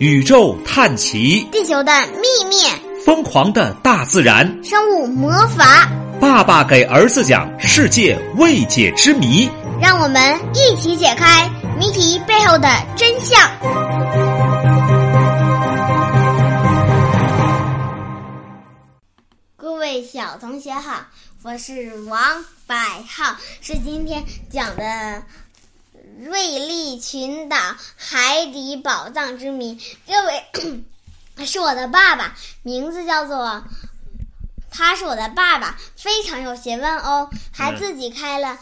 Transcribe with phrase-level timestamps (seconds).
[0.00, 2.56] 宇宙探奇，地球的秘密，
[3.04, 5.88] 疯狂的大自然，生物魔法。
[6.20, 9.48] 爸爸给儿子讲世界未解之谜，
[9.80, 11.48] 让我们一起解开
[11.78, 13.38] 谜题背后的真相。
[19.56, 21.06] 各位小同学好，
[21.42, 22.74] 我是王百
[23.08, 25.22] 浩，是今天讲的。
[26.20, 27.56] 瑞丽群岛
[27.96, 30.44] 海底宝藏之谜，这位
[31.44, 33.64] 是我的爸爸，名字叫做，
[34.70, 38.56] 他是我的爸爸，非常有学问哦，还自己开了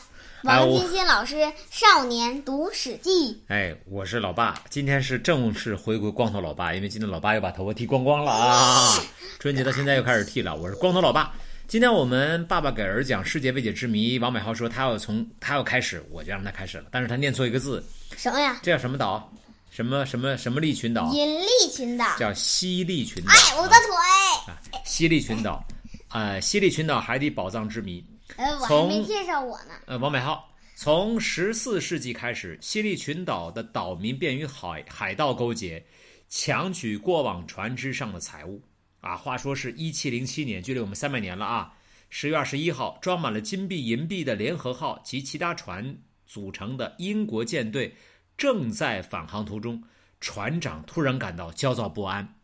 [0.45, 3.43] 王金鑫老师少年读史记。
[3.49, 8.99] 哎，我是老爸，今天是正式回归光头老爸，因为今天老爸又把头发剃光光了啊，
[9.39, 11.35] 春节到现在又开始剃了，我是光头老爸。
[11.73, 14.19] 今天我们爸爸给儿子讲世界未解之谜。
[14.19, 16.85] 王美浩说他要从他要开始，我就让他开始了。
[16.91, 17.83] 但是他念错一个字，
[18.15, 18.61] 什么呀？
[18.63, 19.33] 这叫什么岛？
[19.71, 21.11] 什么什么什么利群岛？
[21.15, 22.15] 引力群岛。
[22.19, 23.31] 叫西利群岛。
[23.33, 24.55] 哎，我的腿！
[24.85, 25.65] 西利群岛，
[26.11, 28.05] 呃，西利群岛海底宝藏之谜。
[28.37, 29.73] 呃，我还没介绍我呢。
[29.87, 35.83] 呃，王美浩，从十四世纪开始，西利群岛的岛民便与海海盗勾结，
[36.29, 38.61] 强取过往船只上的财物。
[39.03, 41.75] 啊，话说是一七零七年，距离我们三百年了啊！
[42.09, 47.93] 十月二十一号，装满了金币、银币的联合号及其他船组成的英国舰队
[48.39, 49.83] 正在返航途中，
[50.21, 52.37] 船长突然感到焦躁不安。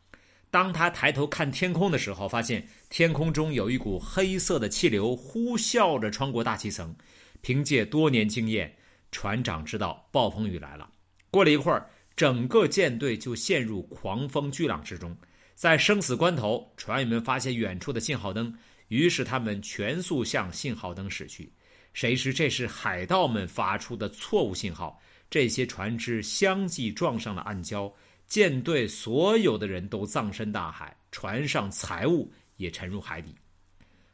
[0.51, 6.93] 当他抬头看天空的时候，发现天空中有一股黑色的气流呼啸着穿过大气层。
[7.41, 8.75] 凭借多年经验，
[9.13, 10.91] 船长知道暴风雨来了。
[11.31, 15.17] 过了一会儿，整个舰队就陷入狂风巨浪之中。
[15.59, 18.57] 在生死关头，船员们发现远处的信号灯，
[18.87, 21.53] 于是他们全速向信号灯驶去。
[21.93, 27.93] 谁知这是海盗们发出的错误信号，这些船只相继撞上了暗礁，
[28.29, 33.35] 舰队所有的人都葬身大海，船上财物也沉入海底。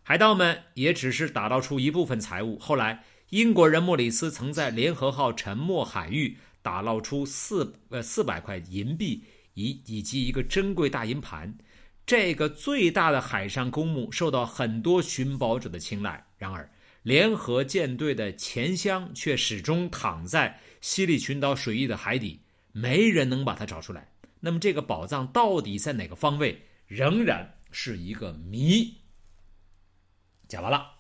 [0.03, 2.59] 海盗们也只是打捞出一部分财物。
[2.59, 9.23] 后来，英国人莫里斯曾在联合号沉没海域打捞出四呃四百块银币。
[9.55, 11.57] 以以及一个珍贵大银盘，
[12.07, 16.27] 这个最大的海上公墓受到很多寻宝者的青睐。
[16.37, 16.71] 然而，
[17.03, 22.43] 联合舰队的钱箱却始终躺在西里群岛水域的海底，
[22.73, 24.13] 没人能把它找出来。
[24.41, 28.99] 那么，这个宝藏到底在哪个方位，仍然是一个谜。
[30.47, 30.93] 讲完了，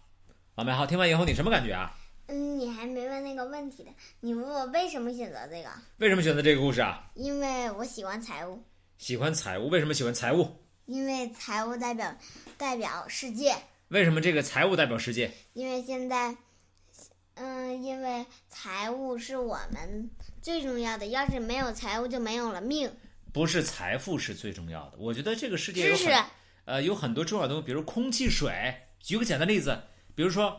[0.54, 1.98] 王美好，听完以后你什么感觉啊？
[2.26, 3.90] 嗯，你还没问那个问题的。
[4.20, 5.68] 你问我为什么选择这个？
[5.98, 7.10] 为什么选择这个故事啊？
[7.14, 8.62] 因为我喜欢财务。
[8.96, 9.68] 喜欢财务？
[9.68, 10.48] 为什么喜欢财务？
[10.86, 12.16] 因为财务代表
[12.56, 13.54] 代表世界。
[13.88, 15.30] 为什么这个财务代表世界？
[15.52, 16.34] 因为现在，
[17.34, 20.10] 嗯，因为财务是我们
[20.40, 21.06] 最重要的。
[21.08, 22.90] 要是没有财务，就没有了命。
[23.34, 24.96] 不是财富是最重要的。
[24.98, 26.24] 我觉得这个世界有知识，
[26.64, 28.74] 呃，有很多重要的东西，比如空气、水。
[28.98, 29.78] 举个简单例子，
[30.14, 30.58] 比如说。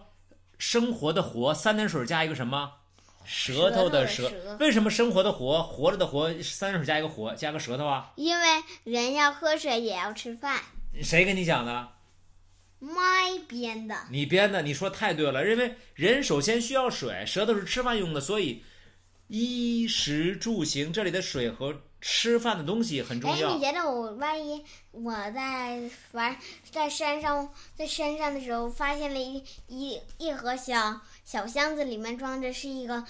[0.57, 2.71] 生活的活三点水加一个什么？
[3.25, 4.31] 舌头的舌。
[4.59, 8.11] 为什么生活的活活着的活三点水加一个活加个舌头啊？
[8.15, 8.47] 因为
[8.83, 10.61] 人要喝水也要吃饭。
[11.01, 11.89] 谁跟你讲的？
[12.79, 12.93] 麦
[13.47, 13.95] 编的。
[14.11, 14.61] 你编的？
[14.61, 15.47] 你说太对了。
[15.47, 18.63] 因为人首先需要水，舌头是吃饭用的，所以
[19.27, 21.81] 衣食住行这里的水和。
[22.07, 23.49] 吃饭的东西很重要。
[23.49, 26.37] 哎，你觉得我万一我在玩
[26.69, 33.03] 在山上，在山上的时候，发现了一一一盒小小箱子，里面装着是一个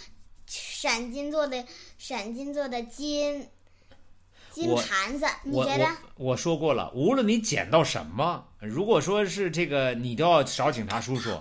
[0.48, 1.66] 闪金做的
[1.98, 3.46] 闪金做的金
[4.50, 5.86] 金盘子，你觉得？
[6.16, 11.38] 我说过了，无论你捡到什么，如果说是这个，你都要找警察叔叔。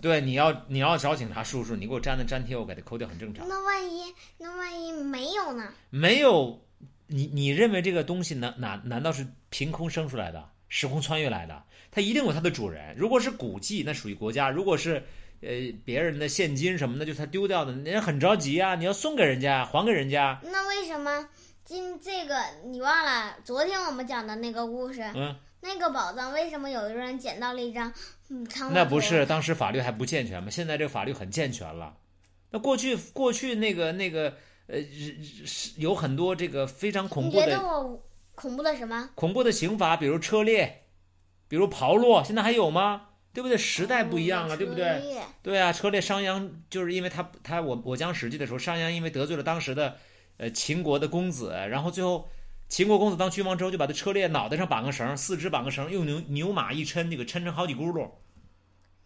[0.00, 3.46] 对，你要你要找警察叔叔，你给我粘的粘贴，我给他抠掉，很正常。
[3.48, 5.72] 那万一那万一没有呢？
[5.90, 6.62] 没有，
[7.06, 11.64] 你你认为这个东西难难难道是凭空生出来的，时空穿越来的？
[11.90, 12.94] 它一定有它的主人。
[12.96, 15.04] 如果是古迹，那属于国家；如果是
[15.40, 15.48] 呃
[15.84, 20.40] 别人的现金什么的，就他丢掉的，人家很着急啊，你要送给人家，还给人家。
[20.44, 21.28] 那为什么
[21.64, 22.36] 今这个
[22.66, 23.36] 你忘了？
[23.44, 27.92] 昨天我们讲的那个故事，嗯，那个宝藏为什么有一个人捡到了一张？
[28.72, 30.48] 那不是当时法律还不健全吗？
[30.48, 31.96] 现在这个法律很健全了。
[32.50, 34.36] 那过去过去那个那个
[34.68, 34.80] 呃
[35.44, 37.44] 是，有很多这个非常恐怖的。
[37.44, 38.02] 你觉得我
[38.34, 39.10] 恐怖的什么？
[39.14, 40.84] 恐怖的刑罚，比如车裂，
[41.48, 43.08] 比如刨落，现在还有吗？
[43.32, 43.58] 对不对？
[43.58, 45.20] 时代不一样了，对不对？
[45.42, 49.96] 对啊，车裂商鞅就是因为他他我我讲史记的时候，商鞅因为得罪了当时的
[50.38, 52.28] 呃秦国的公子，然后最后。
[52.70, 58.08] 秦国公子当君王之后，就把他车裂，脑袋上绑个绳，四肢绑个绳，用牛牛马一抻，那个抻成好几轱辘。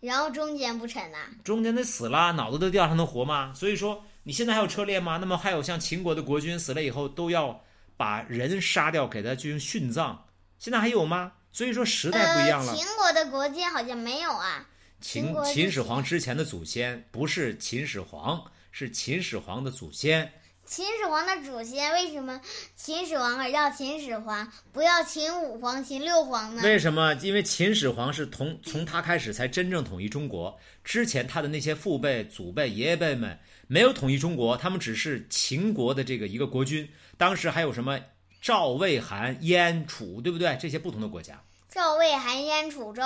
[0.00, 1.16] 然后中间不抻呐？
[1.42, 3.54] 中间得死了，脑子都掉，还能活吗？
[3.56, 5.16] 所以说，你现在还有车裂吗？
[5.16, 7.64] 那么还有像秦国的国君死了以后，都要
[7.96, 10.26] 把人杀掉，给他进行殉葬。
[10.58, 11.32] 现在还有吗？
[11.50, 12.70] 所以说时代不一样了。
[12.70, 14.68] 呃、秦国的国君好像没有啊。
[15.00, 20.30] 秦秦始皇之前的祖先不是秦始皇，是秦始皇的祖先。
[20.66, 22.40] 秦始皇的祖先为什么
[22.74, 26.62] 秦始皇而叫秦始皇，不要秦五皇、秦六皇呢？
[26.62, 27.12] 为什么？
[27.20, 36.90] 因为秦始皇是从从他开始才真正统一中国，之前他的那些父辈、祖辈、爷爷辈们没有统一中国，他们只是秦国的这个一个国君。
[37.18, 38.00] 当时还有什么
[38.40, 40.56] 赵、魏、韩、燕、楚，对不对？
[40.58, 41.42] 这些不同的国家。
[41.68, 43.02] 赵、魏、韩、燕、楚、周。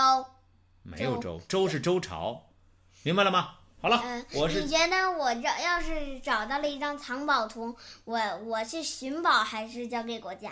[0.84, 2.50] 没有周，周是周朝，
[3.02, 3.56] 明白了吗？
[3.81, 10.51] 好了，嗯、我是你觉得我找要是找到了一张藏宝图，我我去寻宝还是交给国家？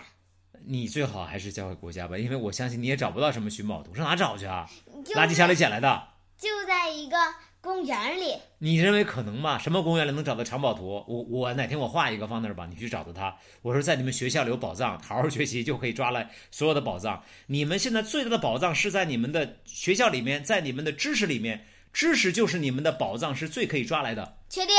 [0.65, 4.65] 你最好还是交给国家吧，因为我相信你也找不到什么寻宝图，上哪找去啊？
[5.13, 6.07] 垃圾箱里捡来的？
[6.37, 7.17] 就在一个
[7.59, 8.37] 公园里。
[8.59, 9.59] 你认为可能吗？
[9.59, 11.03] 什么公园里能找到藏宝图？
[11.05, 13.35] 我我哪天我画一个放那儿吧，你去找到它。
[13.61, 17.21] 我说在你们学校里有宝藏，好好学习就可以抓来所有的宝藏。
[17.47, 21.65] 你们现在最大的宝藏是在你们的学校里面，在你们的知识里面。
[21.93, 24.37] 知识就是你们的宝藏，是最可以抓来的。
[24.49, 24.75] 确定？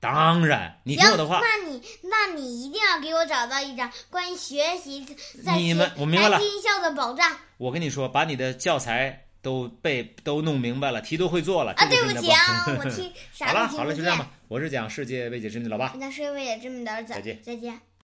[0.00, 1.40] 当然，你听我的话。
[1.40, 5.06] 那你那你一定要给我找到一张关于学习
[5.44, 6.42] 在你们我明白了。
[6.42, 7.36] 音校的宝藏。
[7.56, 11.72] 我跟你说，把你的教材都背都弄明白了，题都会做了。
[11.76, 14.28] 啊，对不起啊， 我听啥好了都听好了，就这样吧。
[14.48, 15.94] 我是讲世界未解之谜的老爸。
[15.96, 17.12] 那世界未解之谜的儿子。
[17.12, 17.40] 再见。
[17.40, 17.80] 再见。